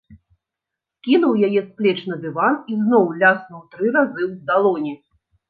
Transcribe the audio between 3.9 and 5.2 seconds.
разы ў далоні.